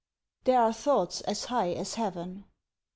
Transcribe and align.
There 0.45 0.59
are 0.59 0.73
thoughts 0.73 1.21
as 1.27 1.45
high 1.45 1.73
as 1.73 1.93
heaven. 1.93 2.45